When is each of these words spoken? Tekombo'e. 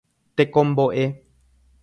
Tekombo'e. 0.35 1.05